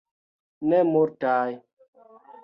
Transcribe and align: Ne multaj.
Ne 0.71 0.79
multaj. 0.93 1.51